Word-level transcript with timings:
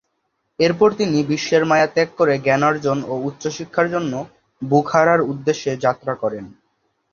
এরপর 0.59 0.89
তিনি 0.93 1.17
বিশ্বের 1.23 1.63
মায়া 1.65 1.87
ত্যাগ 1.87 2.09
করে 2.17 2.33
জ্ঞানার্জন 2.39 2.97
ও 3.03 3.23
উচ্চ 3.27 3.43
শিক্ষার 3.49 3.87
জন্য 3.91 4.13
বুখারার 4.61 5.21
উদ্দেশ্যে 5.31 5.71
যাত্রা 5.77 6.13
করেন। 6.15 6.45